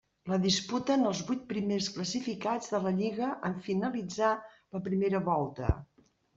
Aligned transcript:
La 0.29 0.37
disputen 0.43 1.03
els 1.09 1.21
vuit 1.27 1.43
primers 1.51 1.89
classificats 1.99 2.73
de 2.73 2.81
la 2.87 2.95
lliga 3.03 3.29
en 3.53 3.61
finalitzar 3.69 4.35
la 4.51 4.85
primera 4.91 5.25
volta. 5.33 5.73